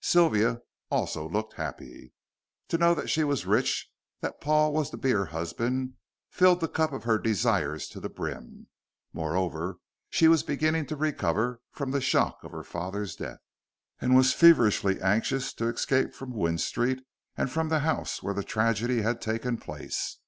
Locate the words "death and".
13.16-14.14